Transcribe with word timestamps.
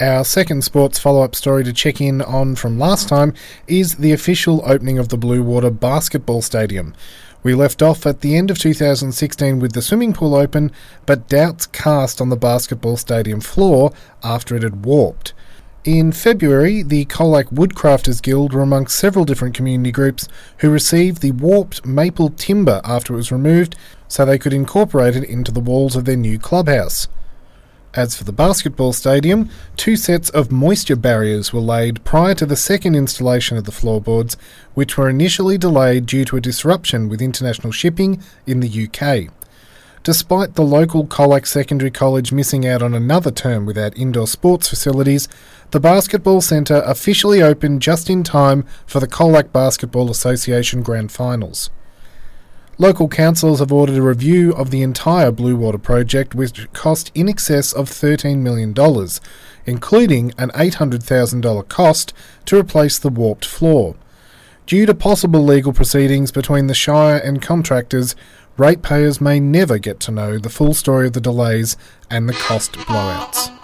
Our 0.00 0.24
second 0.24 0.64
sports 0.64 0.98
follow 0.98 1.22
up 1.22 1.36
story 1.36 1.62
to 1.62 1.72
check 1.72 2.00
in 2.00 2.20
on 2.20 2.56
from 2.56 2.80
last 2.80 3.08
time 3.08 3.32
is 3.68 3.94
the 3.94 4.10
official 4.10 4.60
opening 4.66 4.98
of 4.98 5.08
the 5.08 5.16
Bluewater 5.16 5.70
Basketball 5.70 6.42
Stadium. 6.42 6.94
We 7.44 7.54
left 7.54 7.80
off 7.80 8.04
at 8.04 8.20
the 8.20 8.36
end 8.36 8.50
of 8.50 8.58
2016 8.58 9.60
with 9.60 9.70
the 9.70 9.82
swimming 9.82 10.12
pool 10.12 10.34
open, 10.34 10.72
but 11.06 11.28
doubts 11.28 11.66
cast 11.66 12.20
on 12.20 12.28
the 12.28 12.36
basketball 12.36 12.96
stadium 12.96 13.40
floor 13.40 13.92
after 14.24 14.56
it 14.56 14.64
had 14.64 14.84
warped. 14.84 15.32
In 15.84 16.10
February, 16.10 16.82
the 16.82 17.04
Colac 17.04 17.52
Woodcrafters 17.52 18.20
Guild 18.20 18.52
were 18.52 18.62
amongst 18.62 18.98
several 18.98 19.24
different 19.24 19.54
community 19.54 19.92
groups 19.92 20.26
who 20.58 20.70
received 20.70 21.22
the 21.22 21.30
warped 21.30 21.86
maple 21.86 22.30
timber 22.30 22.80
after 22.82 23.12
it 23.12 23.18
was 23.18 23.30
removed 23.30 23.76
so 24.08 24.24
they 24.24 24.38
could 24.38 24.52
incorporate 24.52 25.14
it 25.14 25.22
into 25.22 25.52
the 25.52 25.60
walls 25.60 25.94
of 25.94 26.04
their 26.04 26.16
new 26.16 26.36
clubhouse. 26.36 27.06
As 27.96 28.16
for 28.16 28.24
the 28.24 28.32
basketball 28.32 28.92
stadium, 28.92 29.50
two 29.76 29.94
sets 29.94 30.28
of 30.30 30.50
moisture 30.50 30.96
barriers 30.96 31.52
were 31.52 31.60
laid 31.60 32.02
prior 32.02 32.34
to 32.34 32.44
the 32.44 32.56
second 32.56 32.96
installation 32.96 33.56
of 33.56 33.64
the 33.64 33.70
floorboards, 33.70 34.36
which 34.74 34.98
were 34.98 35.08
initially 35.08 35.56
delayed 35.58 36.04
due 36.04 36.24
to 36.24 36.36
a 36.36 36.40
disruption 36.40 37.08
with 37.08 37.22
international 37.22 37.70
shipping 37.70 38.20
in 38.48 38.58
the 38.58 38.88
UK. 38.88 39.32
Despite 40.02 40.54
the 40.54 40.64
local 40.64 41.06
Colac 41.06 41.46
Secondary 41.46 41.90
College 41.90 42.32
missing 42.32 42.66
out 42.66 42.82
on 42.82 42.94
another 42.94 43.30
term 43.30 43.64
without 43.64 43.96
indoor 43.96 44.26
sports 44.26 44.68
facilities, 44.68 45.28
the 45.70 45.80
basketball 45.80 46.40
centre 46.40 46.82
officially 46.84 47.40
opened 47.40 47.80
just 47.80 48.10
in 48.10 48.24
time 48.24 48.66
for 48.86 48.98
the 48.98 49.08
Colac 49.08 49.52
Basketball 49.52 50.10
Association 50.10 50.82
Grand 50.82 51.12
Finals. 51.12 51.70
Local 52.76 53.06
councils 53.08 53.60
have 53.60 53.72
ordered 53.72 53.96
a 53.96 54.02
review 54.02 54.52
of 54.52 54.70
the 54.70 54.82
entire 54.82 55.30
Bluewater 55.30 55.80
project, 55.80 56.34
which 56.34 56.72
cost 56.72 57.12
in 57.14 57.28
excess 57.28 57.72
of 57.72 57.88
$13 57.88 58.38
million, 58.38 58.74
including 59.64 60.32
an 60.38 60.50
$800,000 60.50 61.68
cost 61.68 62.12
to 62.46 62.58
replace 62.58 62.98
the 62.98 63.10
warped 63.10 63.44
floor. 63.44 63.94
Due 64.66 64.86
to 64.86 64.94
possible 64.94 65.44
legal 65.44 65.72
proceedings 65.72 66.32
between 66.32 66.66
the 66.66 66.74
Shire 66.74 67.18
and 67.18 67.40
contractors, 67.40 68.16
ratepayers 68.56 69.20
may 69.20 69.38
never 69.38 69.78
get 69.78 70.00
to 70.00 70.10
know 70.10 70.38
the 70.38 70.48
full 70.48 70.74
story 70.74 71.06
of 71.06 71.12
the 71.12 71.20
delays 71.20 71.76
and 72.10 72.28
the 72.28 72.32
cost 72.32 72.72
blowouts. 72.72 73.63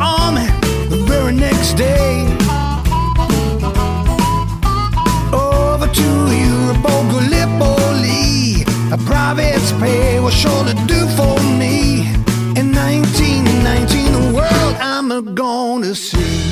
army 0.00 0.46
the 0.88 0.96
very 1.06 1.34
next 1.34 1.74
day. 1.74 2.24
Over 5.32 5.88
to 6.00 6.08
Europe, 6.46 6.82
Gallipoli, 7.12 8.64
a 8.92 8.98
private's 9.10 9.72
pay 9.72 10.20
was 10.20 10.34
sure 10.34 10.64
to 10.64 10.74
do 10.86 11.00
for 11.16 11.36
me. 11.60 12.06
In 12.60 12.72
1919, 12.72 14.12
the 14.12 14.34
world 14.34 14.76
I'm 14.80 15.34
gonna 15.34 15.94
see. 15.94 16.51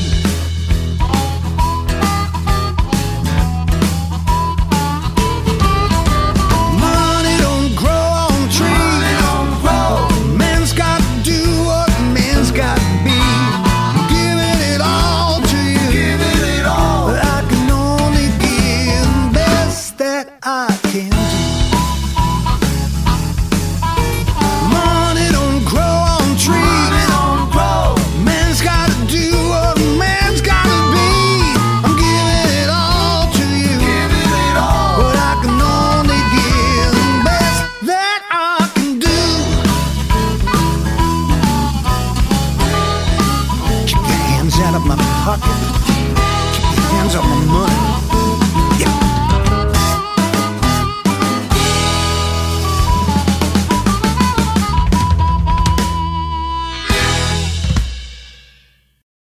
Keep 45.30 45.42
your 45.47 46.86
hands 46.91 47.15
on 47.15 47.24
my 47.24 47.44
money. 47.53 47.69